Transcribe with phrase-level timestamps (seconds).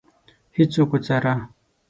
[0.55, 1.35] هیڅوک وڅاره.